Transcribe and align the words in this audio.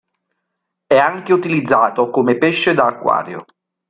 È 0.87 0.97
anche 0.97 1.31
utilizzato 1.31 2.09
come 2.09 2.35
pesce 2.35 2.73
da 2.73 2.87
acquario. 2.87 3.45